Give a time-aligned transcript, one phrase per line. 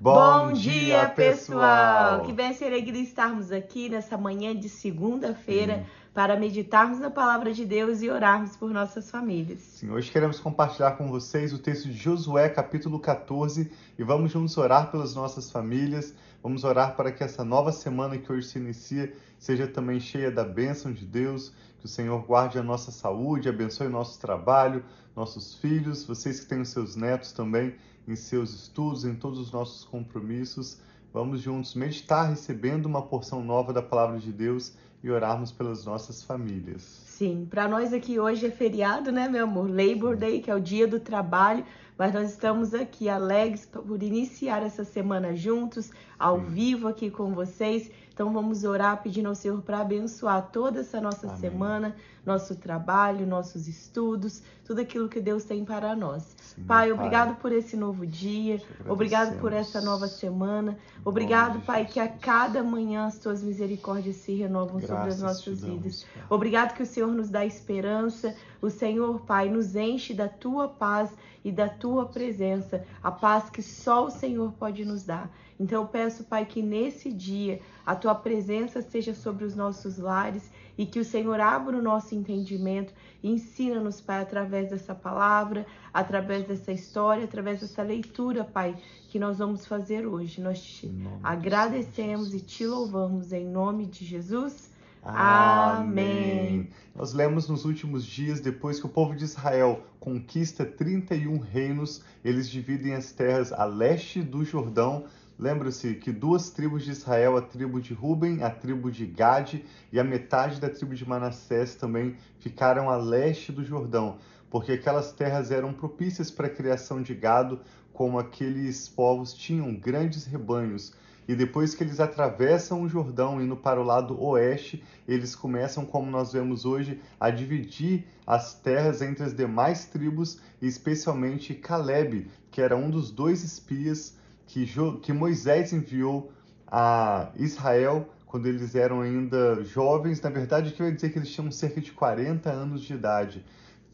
[0.00, 2.22] Bom, dia, pessoal!
[2.22, 5.84] Que bem ser alegria estarmos aqui nessa manhã de segunda-feira
[6.18, 9.60] para meditarmos na palavra de Deus e orarmos por nossas famílias.
[9.60, 14.58] Sim, hoje queremos compartilhar com vocês o texto de Josué, capítulo 14, e vamos juntos
[14.58, 16.12] orar pelas nossas famílias.
[16.42, 20.42] Vamos orar para que essa nova semana que hoje se inicia seja também cheia da
[20.42, 25.54] bênção de Deus, que o Senhor guarde a nossa saúde, abençoe o nosso trabalho, nossos
[25.54, 27.76] filhos, vocês que têm os seus netos também
[28.08, 30.80] em seus estudos, em todos os nossos compromissos.
[31.12, 36.22] Vamos juntos meditar recebendo uma porção nova da palavra de Deus e orarmos pelas nossas
[36.22, 36.82] famílias.
[37.06, 39.68] Sim, para nós aqui hoje é feriado, né, meu amor?
[39.68, 41.64] Labor Day, que é o dia do trabalho,
[41.96, 46.46] mas nós estamos aqui alegres por iniciar essa semana juntos, ao Sim.
[46.46, 47.90] vivo aqui com vocês.
[48.14, 51.40] Então vamos orar pedindo ao Senhor para abençoar toda essa nossa Amém.
[51.40, 51.96] semana,
[52.28, 56.36] nosso trabalho, nossos estudos, tudo aquilo que Deus tem para nós.
[56.36, 57.38] Sim, pai, obrigado pai.
[57.40, 60.78] por esse novo dia, obrigado por essa nova semana.
[61.04, 65.64] Obrigado, Pai, que a cada manhã as tuas misericórdias se renovam Graças sobre as nossas
[65.64, 66.06] vidas.
[66.28, 68.34] Obrigado que o Senhor nos dá esperança.
[68.60, 71.10] O Senhor, Pai, nos enche da tua paz
[71.42, 75.30] e da tua presença, a paz que só o Senhor pode nos dar.
[75.58, 80.50] Então eu peço, Pai, que nesse dia a tua presença seja sobre os nossos lares
[80.78, 86.46] e que o Senhor abra o nosso entendimento e ensina-nos, Pai, através dessa palavra, através
[86.46, 88.76] dessa história, através dessa leitura, Pai,
[89.08, 90.40] que nós vamos fazer hoje.
[90.40, 90.88] Nós te
[91.22, 94.70] agradecemos e te louvamos em nome de Jesus.
[95.02, 96.68] Amém.
[96.94, 102.48] Nós lemos nos últimos dias, depois que o povo de Israel conquista 31 reinos, eles
[102.48, 105.06] dividem as terras a leste do Jordão
[105.38, 110.00] Lembra-se que duas tribos de Israel, a tribo de Ruben, a tribo de Gade e
[110.00, 114.18] a metade da tribo de Manassés também ficaram a leste do Jordão,
[114.50, 117.60] porque aquelas terras eram propícias para a criação de gado,
[117.92, 120.92] como aqueles povos tinham grandes rebanhos.
[121.28, 126.10] E depois que eles atravessam o Jordão, indo para o lado oeste, eles começam, como
[126.10, 132.76] nós vemos hoje, a dividir as terras entre as demais tribos, especialmente Caleb, que era
[132.76, 134.18] um dos dois espias
[134.48, 134.66] que,
[135.02, 136.32] que Moisés enviou
[136.66, 140.20] a Israel quando eles eram ainda jovens.
[140.20, 143.44] Na verdade, que ia dizer que eles tinham cerca de 40 anos de idade.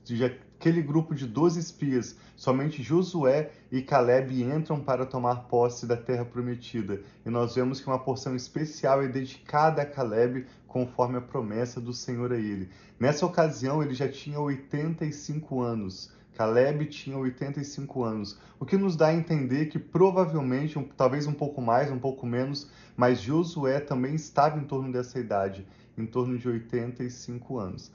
[0.04, 0.30] Já
[0.64, 6.24] aquele grupo de 12 espias, somente Josué e Caleb entram para tomar posse da terra
[6.24, 7.02] prometida.
[7.24, 11.92] E nós vemos que uma porção especial é dedicada a Caleb, conforme a promessa do
[11.92, 12.70] Senhor a ele.
[12.98, 16.10] Nessa ocasião, ele já tinha 85 anos.
[16.34, 21.32] Caleb tinha 85 anos, o que nos dá a entender que provavelmente, um, talvez um
[21.32, 26.36] pouco mais, um pouco menos, mas Josué também estava em torno dessa idade, em torno
[26.36, 27.92] de 85 anos.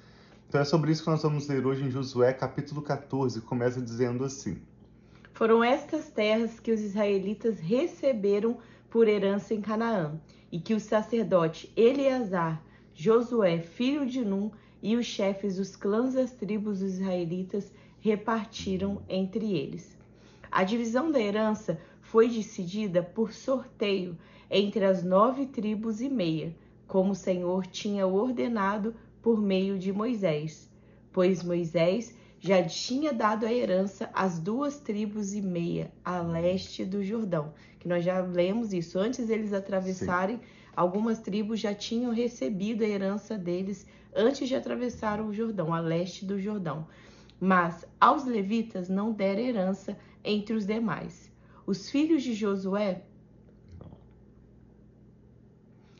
[0.48, 4.24] Então é sobre isso que nós vamos ler hoje em Josué capítulo 14, começa dizendo
[4.24, 4.58] assim:
[5.34, 8.58] Foram estas terras que os israelitas receberam
[8.90, 10.20] por herança em Canaã,
[10.52, 12.64] e que o sacerdote Eleazar,
[12.94, 14.50] Josué, filho de Num,
[14.82, 19.98] e os chefes dos clãs das tribos dos israelitas repartiram entre eles.
[20.52, 24.18] A divisão da herança foi decidida por sorteio
[24.50, 26.56] entre as nove tribos e meia,
[26.88, 30.70] como o Senhor tinha ordenado por meio de Moisés,
[31.12, 37.04] pois Moisés já tinha dado a herança às duas tribos e meia a leste do
[37.04, 38.98] Jordão, que nós já lemos isso.
[38.98, 40.44] Antes eles atravessarem, Sim.
[40.76, 43.86] algumas tribos já tinham recebido a herança deles
[44.16, 46.88] antes de atravessar o Jordão, a leste do Jordão.
[47.40, 51.32] Mas aos levitas não deram herança entre os demais.
[51.66, 53.04] Os filhos de Josué,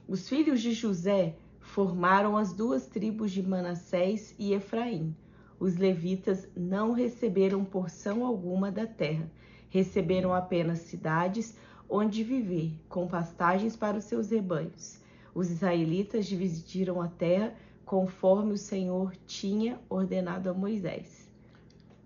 [0.08, 5.16] os filhos de José formaram as duas tribos de Manassés e Efraim.
[5.60, 9.30] Os levitas não receberam porção alguma da terra,
[9.70, 11.56] receberam apenas cidades
[11.88, 15.00] onde viver, com pastagens para os seus rebanhos.
[15.34, 17.54] Os israelitas dividiram a terra
[17.86, 21.29] conforme o Senhor tinha ordenado a Moisés.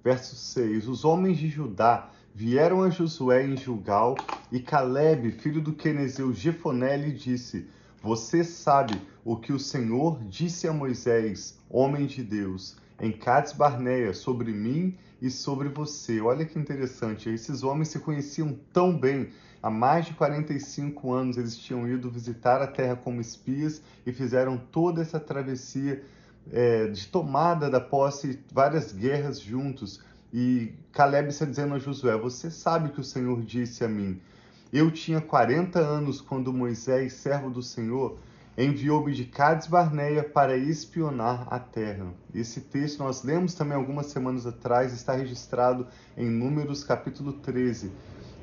[0.03, 5.71] Verso 6: Os homens de Judá vieram a Josué em Gilgal, e Caleb, filho do
[5.71, 7.69] Quenezeu Jefoné, lhe disse:
[8.01, 14.13] Você sabe o que o Senhor disse a Moisés, homem de Deus, em Cades Barneia,
[14.13, 16.19] sobre mim e sobre você.
[16.19, 19.29] Olha que interessante, esses homens se conheciam tão bem.
[19.61, 24.57] Há mais de 45 anos eles tinham ido visitar a terra como espias e fizeram
[24.57, 26.03] toda essa travessia
[26.51, 30.01] é, de tomada da posse, várias guerras juntos.
[30.33, 34.19] E Caleb está dizendo a Josué: Você sabe que o Senhor disse a mim.
[34.71, 38.17] Eu tinha 40 anos quando Moisés, servo do Senhor,
[38.57, 42.07] enviou-me de Cades Barneia para espionar a terra.
[42.33, 45.85] Esse texto nós lemos também algumas semanas atrás, está registrado
[46.17, 47.91] em Números capítulo 13.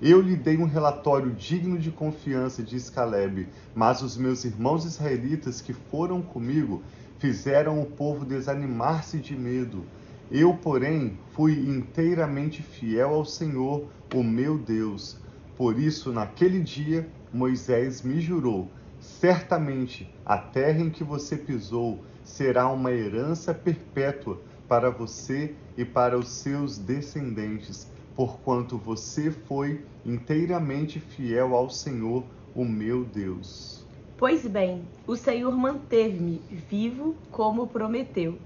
[0.02, 5.60] Eu lhe dei um relatório digno de confiança, diz Caleb, mas os meus irmãos israelitas
[5.60, 6.82] que foram comigo
[7.20, 9.84] fizeram o povo desanimar-se de medo.
[10.28, 15.16] Eu, porém, fui inteiramente fiel ao Senhor, o meu Deus.
[15.56, 18.68] Por isso, naquele dia, Moisés me jurou:
[18.98, 26.18] certamente a terra em que você pisou será uma herança perpétua para você e para
[26.18, 27.88] os seus descendentes
[28.20, 32.22] porquanto você foi inteiramente fiel ao Senhor,
[32.54, 33.79] o meu Deus.
[34.20, 38.36] Pois bem, o Senhor manteve-me vivo como prometeu.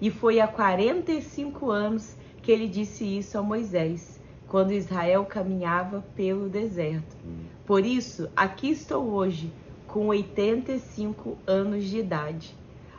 [0.00, 6.48] E foi há 45 anos que ele disse isso a Moisés, quando Israel caminhava pelo
[6.48, 7.16] deserto.
[7.64, 9.52] Por isso, aqui estou hoje,
[9.86, 12.52] com 85 anos de idade.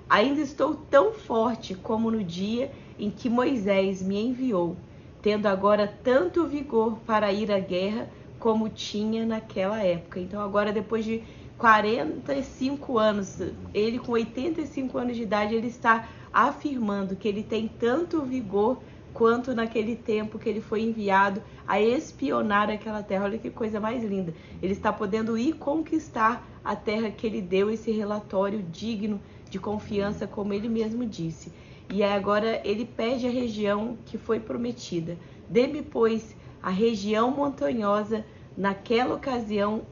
[0.09, 4.77] Ainda estou tão forte como no dia em que Moisés me enviou
[5.21, 8.09] tendo agora tanto vigor para ir à guerra
[8.39, 10.19] como tinha naquela época.
[10.19, 11.23] Então, agora, depois de
[11.57, 13.39] 45 anos,
[13.73, 18.79] ele com 85 anos de idade, ele está afirmando que ele tem tanto vigor
[19.13, 23.25] quanto naquele tempo que ele foi enviado a espionar aquela terra.
[23.25, 24.33] Olha que coisa mais linda.
[24.61, 30.25] Ele está podendo ir conquistar a terra que ele deu esse relatório digno de confiança,
[30.25, 31.51] como ele mesmo disse.
[31.89, 35.17] E agora ele pede a região que foi prometida.
[35.47, 38.25] Dê-me, pois, a região montanhosa
[38.57, 39.83] naquela ocasião,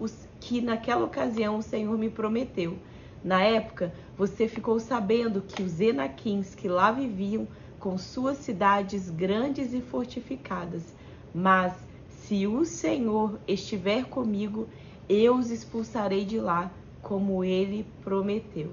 [0.42, 2.78] que naquela ocasião o Senhor me prometeu.
[3.24, 7.48] Na época, você ficou sabendo que os enaquins que lá viviam
[7.80, 10.94] com suas cidades grandes e fortificadas.
[11.34, 11.74] Mas
[12.10, 14.68] se o Senhor estiver comigo,
[15.08, 16.72] eu os expulsarei de lá,
[17.02, 18.72] como ele prometeu.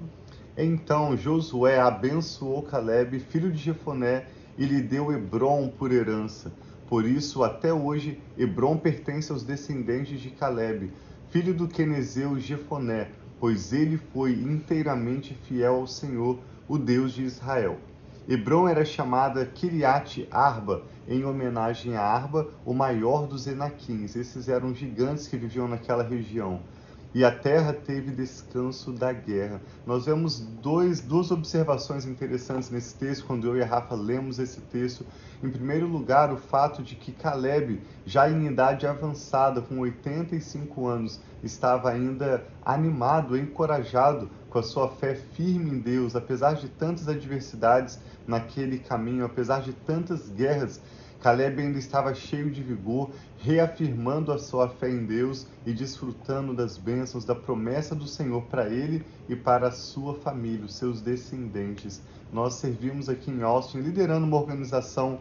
[0.57, 4.25] Então Josué abençoou Caleb, filho de Jefoné,
[4.57, 6.51] e lhe deu Hebron por herança.
[6.87, 10.91] Por isso, até hoje, Hebron pertence aos descendentes de Caleb,
[11.29, 17.77] filho do Quenezeu Jefoné, pois ele foi inteiramente fiel ao Senhor, o Deus de Israel.
[18.27, 24.15] Hebron era chamada Kiriat Arba, em homenagem a Arba, o maior dos Enaquins.
[24.15, 26.61] Esses eram gigantes que viviam naquela região
[27.13, 29.61] e a terra teve descanso da guerra.
[29.85, 34.61] Nós vemos dois, duas observações interessantes nesse texto, quando eu e a Rafa lemos esse
[34.61, 35.05] texto.
[35.43, 41.19] Em primeiro lugar, o fato de que Caleb, já em idade avançada, com 85 anos,
[41.43, 47.99] estava ainda animado, encorajado com a sua fé firme em Deus, apesar de tantas adversidades
[48.27, 50.81] naquele caminho, apesar de tantas guerras
[51.21, 56.77] Caleb ainda estava cheio de vigor, reafirmando a sua fé em Deus e desfrutando das
[56.77, 62.01] bênçãos da promessa do Senhor para ele e para a sua família, os seus descendentes.
[62.31, 65.19] Nós servimos aqui em Austin liderando uma organização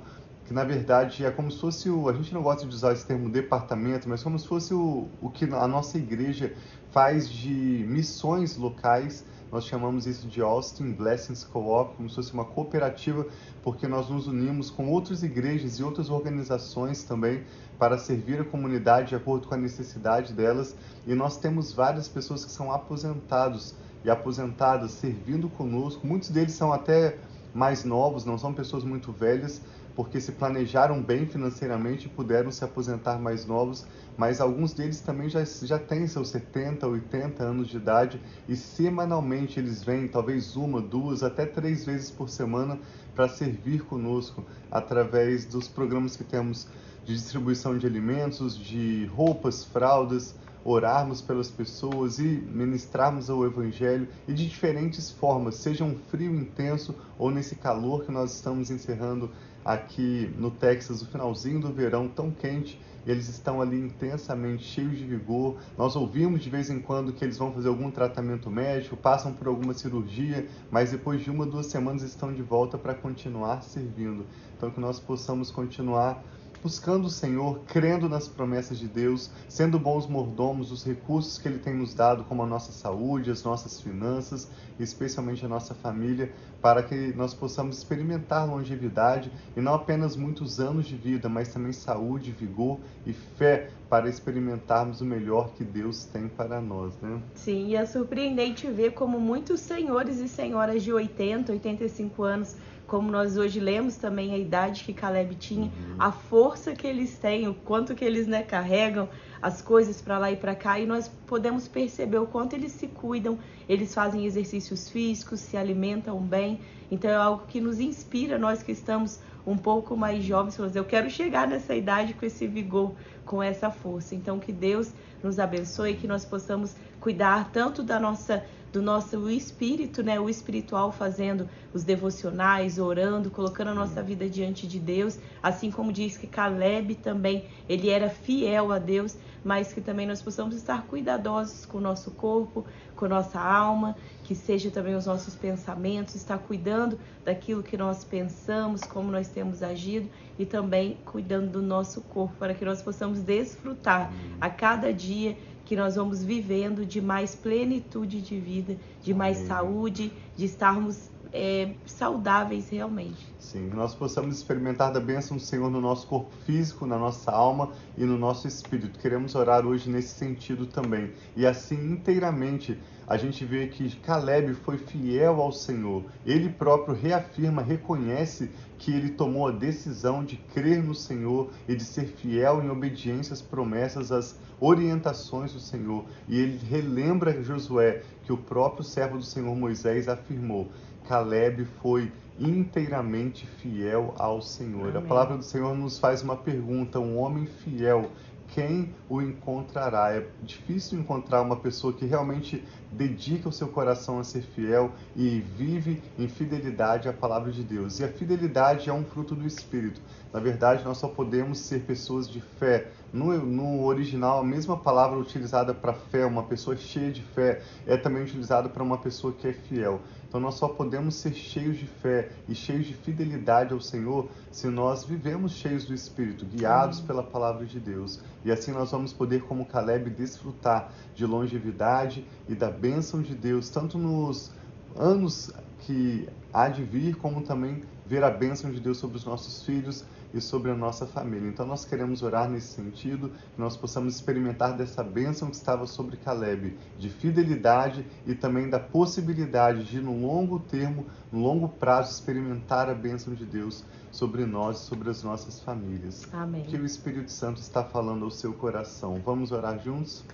[0.49, 3.06] que na verdade é como se fosse o, a gente não gosta de usar esse
[3.06, 6.55] termo departamento, mas como se fosse o, o que a nossa igreja
[6.91, 12.45] faz de missões locais nós chamamos isso de Austin Blessings Co-op, como se fosse uma
[12.45, 13.27] cooperativa,
[13.62, 17.45] porque nós nos unimos com outras igrejas e outras organizações também
[17.79, 20.77] para servir a comunidade de acordo com a necessidade delas.
[21.06, 23.75] E nós temos várias pessoas que são aposentados
[24.05, 26.06] e aposentadas servindo conosco.
[26.06, 27.17] Muitos deles são até
[27.55, 29.61] mais novos, não são pessoas muito velhas,
[29.99, 33.85] porque se planejaram bem financeiramente e puderam se aposentar mais novos,
[34.17, 39.59] mas alguns deles também já, já têm seus 70, 80 anos de idade e semanalmente
[39.59, 42.78] eles vêm, talvez uma, duas, até três vezes por semana,
[43.12, 46.69] para servir conosco através dos programas que temos
[47.05, 50.33] de distribuição de alimentos, de roupas, fraldas,
[50.65, 56.95] orarmos pelas pessoas e ministrarmos o Evangelho e de diferentes formas, seja um frio intenso
[57.19, 59.31] ou nesse calor que nós estamos encerrando
[59.65, 65.05] aqui no Texas, o finalzinho do verão tão quente, eles estão ali intensamente cheios de
[65.05, 65.57] vigor.
[65.77, 69.47] Nós ouvimos de vez em quando que eles vão fazer algum tratamento médico, passam por
[69.47, 74.27] alguma cirurgia, mas depois de uma, duas semanas estão de volta para continuar servindo.
[74.57, 76.23] Então que nós possamos continuar
[76.62, 81.59] buscando o Senhor, crendo nas promessas de Deus, sendo bons mordomos dos recursos que Ele
[81.59, 84.49] tem nos dado, como a nossa saúde, as nossas finanças,
[84.79, 90.87] especialmente a nossa família, para que nós possamos experimentar longevidade e não apenas muitos anos
[90.87, 96.29] de vida, mas também saúde, vigor e fé para experimentarmos o melhor que Deus tem
[96.29, 97.21] para nós, né?
[97.35, 102.57] Sim, e é surpreendente ver como muitos senhores e senhoras de 80, 85 anos
[102.88, 105.97] como nós hoje lemos também a idade que Caleb tinha, Uhum.
[105.99, 109.09] a força que eles têm, o quanto que eles né, carregam
[109.40, 112.88] as coisas para lá e para cá, e nós podemos perceber o quanto eles se
[112.88, 116.61] cuidam, eles fazem exercícios físicos, se alimentam bem.
[116.90, 120.85] Então é algo que nos inspira, nós que estamos um pouco mais jovens, falamos, eu
[120.85, 124.14] quero chegar nessa idade com esse vigor, com essa força.
[124.14, 124.92] Então que Deus
[125.23, 128.42] nos abençoe, que nós possamos cuidar tanto da nossa
[128.73, 134.67] do nosso espírito, né, o espiritual fazendo os devocionais, orando, colocando a nossa vida diante
[134.67, 139.81] de Deus, assim como diz que Caleb também, ele era fiel a Deus, mas que
[139.81, 144.71] também nós possamos estar cuidadosos com o nosso corpo, com a nossa alma, que seja
[144.71, 150.45] também os nossos pensamentos, estar cuidando daquilo que nós pensamos, como nós temos agido e
[150.45, 155.37] também cuidando do nosso corpo, para que nós possamos desfrutar a cada dia
[155.69, 159.49] que nós vamos vivendo de mais plenitude de vida, de mais Amém.
[159.49, 163.26] saúde, de estarmos é, saudáveis realmente.
[163.38, 167.30] Sim, que nós possamos experimentar da bênção do Senhor no nosso corpo físico, na nossa
[167.30, 168.99] alma e no nosso espírito.
[168.99, 171.12] Queremos orar hoje nesse sentido também.
[171.37, 176.04] E assim, inteiramente, a gente vê que Caleb foi fiel ao Senhor.
[176.26, 181.85] Ele próprio reafirma, reconhece que ele tomou a decisão de crer no Senhor e de
[181.85, 186.04] ser fiel em obediência às promessas, às orientações do Senhor.
[186.28, 190.68] E ele relembra Josué que o próprio servo do Senhor Moisés afirmou:
[191.09, 194.95] Caleb foi inteiramente fiel ao Senhor.
[194.95, 195.09] A Amém.
[195.09, 198.11] palavra do Senhor nos faz uma pergunta: um homem fiel,
[198.49, 200.12] quem o encontrará?
[200.12, 202.62] É difícil encontrar uma pessoa que realmente
[202.93, 208.00] dedica o seu coração a ser fiel e vive em fidelidade à palavra de Deus.
[208.00, 210.00] E a fidelidade é um fruto do Espírito.
[210.33, 212.88] Na verdade, nós só podemos ser pessoas de fé.
[213.12, 217.97] No, no original, a mesma palavra utilizada para fé, uma pessoa cheia de fé, é
[217.97, 220.00] também utilizada para uma pessoa que é fiel.
[220.28, 224.68] Então nós só podemos ser cheios de fé e cheios de fidelidade ao Senhor se
[224.68, 228.20] nós vivemos cheios do Espírito, guiados pela palavra de Deus.
[228.44, 233.70] E assim nós vamos poder, como Caleb, desfrutar de longevidade e da bênção de Deus,
[233.70, 234.52] tanto nos
[234.94, 239.62] anos que há de vir, como também ver a bênção de Deus sobre os nossos
[239.65, 241.49] filhos e sobre a nossa família.
[241.49, 246.17] Então nós queremos orar nesse sentido, que nós possamos experimentar dessa bênção que estava sobre
[246.17, 252.88] Caleb, de fidelidade e também da possibilidade de, no longo termo, no longo prazo, experimentar
[252.88, 256.27] a bênção de Deus sobre nós e sobre as nossas famílias.
[256.33, 256.65] Amém.
[256.65, 259.21] Que o Espírito Santo está falando ao seu coração.
[259.25, 260.25] Vamos orar juntos?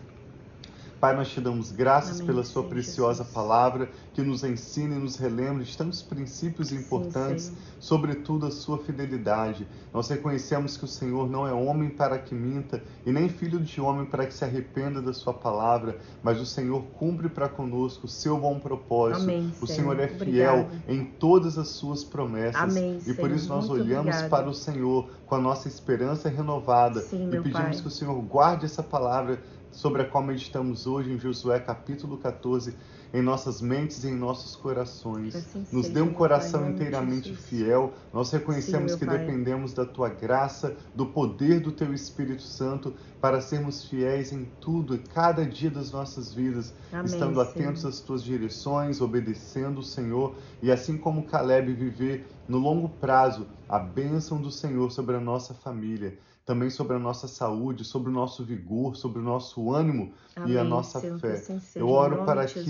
[1.04, 3.34] Pai, nós te damos graças Amém, pela sua Senhor preciosa Jesus.
[3.34, 7.58] palavra que nos ensina e nos relembra de tantos princípios importantes, Senhor.
[7.78, 9.68] sobretudo a sua fidelidade.
[9.92, 13.82] Nós reconhecemos que o Senhor não é homem para que minta e nem filho de
[13.82, 18.08] homem para que se arrependa da sua palavra, mas o Senhor cumpre para conosco o
[18.08, 19.24] seu bom propósito.
[19.24, 19.94] Amém, o Senhor.
[19.94, 20.84] Senhor é fiel Obrigada.
[20.88, 22.62] em todas as suas promessas.
[22.62, 23.32] Amém, e por Senhor.
[23.32, 24.28] isso nós Muito olhamos obrigada.
[24.30, 27.80] para o Senhor com a nossa esperança renovada Sim, e pedimos Pai.
[27.82, 29.38] que o Senhor guarde essa palavra
[29.74, 32.76] sobre a qual meditamos hoje em Josué capítulo 14
[33.14, 35.36] em nossas mentes e em nossos corações.
[35.36, 37.46] Assim Nos seja, dê um coração Pai, inteiramente Jesus.
[37.46, 37.92] fiel.
[38.12, 39.18] Nós reconhecemos Sim, que Pai.
[39.18, 44.96] dependemos da tua graça, do poder do teu Espírito Santo para sermos fiéis em tudo
[44.96, 47.90] e cada dia das nossas vidas, Amém, estando atentos Senhor.
[47.92, 53.78] às tuas direções, obedecendo o Senhor e assim como Caleb viver no longo prazo a
[53.78, 58.44] bênção do Senhor sobre a nossa família, também sobre a nossa saúde, sobre o nosso
[58.44, 60.12] vigor, sobre o nosso ânimo
[60.46, 61.32] e a Amém, nossa Senhor, fé.
[61.32, 62.60] assim Eu oro para de que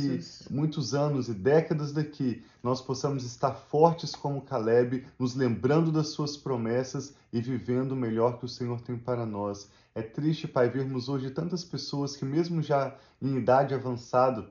[0.51, 6.37] Muitos anos e décadas daqui nós possamos estar fortes como Caleb, nos lembrando das suas
[6.37, 9.69] promessas e vivendo o melhor que o Senhor tem para nós.
[9.95, 14.49] É triste, Pai, vermos hoje tantas pessoas que, mesmo já em idade avançada,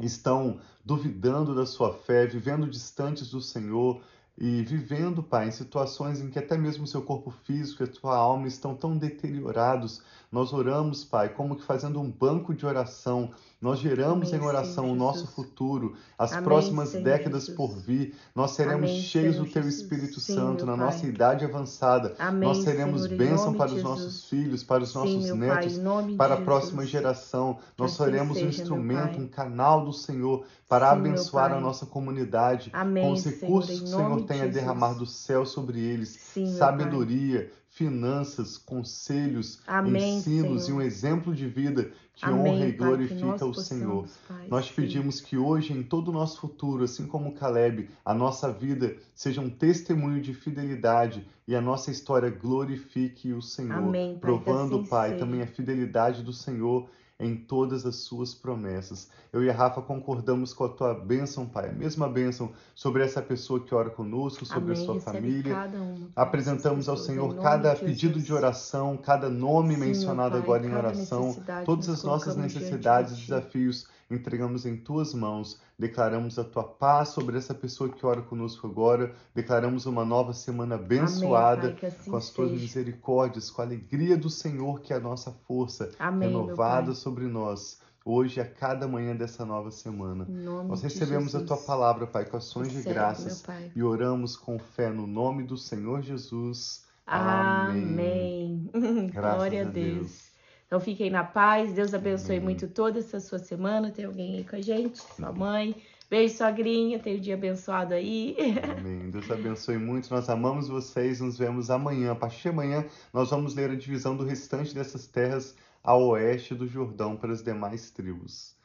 [0.00, 4.02] estão duvidando da sua fé, vivendo distantes do Senhor
[4.36, 7.86] e vivendo, Pai, em situações em que até mesmo o seu corpo físico e a
[7.86, 10.02] tua alma estão tão deteriorados.
[10.30, 13.30] Nós oramos, Pai, como que fazendo um banco de oração.
[13.60, 15.34] Nós geramos Amém, em oração Senhor o nosso Jesus.
[15.36, 17.56] futuro, as Amém, próximas Senhor décadas Jesus.
[17.56, 18.14] por vir.
[18.34, 19.82] Nós seremos Amém, cheios Senhor do Teu Jesus.
[19.82, 21.08] Espírito Sim, Santo meu na nossa Pai.
[21.10, 22.16] idade avançada.
[22.32, 23.84] Nós seremos bênção para os Jesus.
[23.84, 26.44] nossos filhos, para os Sim, nossos netos, Pai, para a Jesus.
[26.44, 27.58] próxima geração.
[27.78, 31.60] Nós assim seremos um seja, meu instrumento, um canal do Senhor para Sim, abençoar a
[31.60, 34.54] nossa comunidade com os recursos que o Senhor nome de tem a Jesus.
[34.62, 36.08] derramar do céu sobre eles.
[36.10, 40.80] Sim, Sabedoria, finanças, conselhos, Amém, ensinos Senhor.
[40.80, 44.06] e um exemplo de vida que Amém, honra e glorifica o possamos, Senhor.
[44.28, 44.72] Pai, Nós sim.
[44.76, 49.40] pedimos que hoje, em todo o nosso futuro, assim como Caleb, a nossa vida seja
[49.40, 54.88] um testemunho de fidelidade e a nossa história glorifique o Senhor, Amém, Pai, provando, assim
[54.88, 55.24] Pai, seja.
[55.24, 59.08] também a fidelidade do Senhor em todas as suas promessas.
[59.32, 63.22] Eu e a Rafa concordamos com a tua bênção, Pai, a mesma bênção sobre essa
[63.22, 64.82] pessoa que ora conosco, sobre Amém.
[64.82, 65.54] a sua Recebe família.
[65.54, 70.32] cada uma, Pai, Apresentamos ao Senhor cada de pedido de oração, cada nome Sim, mencionado
[70.32, 75.60] Pai, agora em oração, todas as nossas necessidades e desafios entregamos em tuas mãos.
[75.78, 79.14] Declaramos a tua paz sobre essa pessoa que ora conosco agora.
[79.34, 82.60] Declaramos uma nova semana abençoada Amém, Pai, assim com as tuas seja.
[82.62, 87.80] misericórdias, com a alegria do Senhor, que é a nossa força, Amém, renovada sobre nós,
[88.04, 90.26] hoje a cada manhã dessa nova semana.
[90.26, 93.42] Nós recebemos a tua palavra, Pai, com ações de graças
[93.74, 96.84] e oramos com fé no nome do Senhor Jesus.
[97.06, 98.70] Amém.
[99.12, 99.96] Graças Glória a a Deus.
[99.96, 100.33] Deus.
[100.74, 101.72] Então fiquem na paz.
[101.72, 103.92] Deus abençoe muito toda essa sua semana.
[103.92, 105.00] Tem alguém aí com a gente?
[105.00, 105.76] Sua mãe.
[106.10, 106.98] Beijo, sogrinha.
[106.98, 108.36] Tem um dia abençoado aí.
[108.76, 109.08] Amém.
[109.08, 110.12] Deus abençoe muito.
[110.12, 111.20] Nós amamos vocês.
[111.20, 112.10] Nos vemos amanhã.
[112.10, 116.56] A partir de amanhã, nós vamos ler a divisão do restante dessas terras a oeste
[116.56, 118.56] do Jordão para as demais tribos.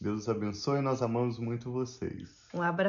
[0.00, 0.80] Deus abençoe.
[0.80, 2.30] Nós amamos muito vocês.
[2.54, 2.84] Um abraço.